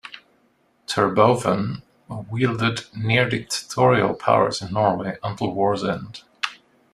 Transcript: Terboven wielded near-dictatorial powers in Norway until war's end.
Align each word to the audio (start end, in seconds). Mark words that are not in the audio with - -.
Terboven 0.87 1.83
wielded 2.09 2.85
near-dictatorial 2.97 4.15
powers 4.15 4.59
in 4.59 4.73
Norway 4.73 5.17
until 5.21 5.53
war's 5.53 5.83
end. 5.83 6.23